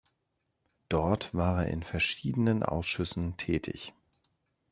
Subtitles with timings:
[0.89, 3.93] Dort war er in verschiedenen Ausschüssen tätig.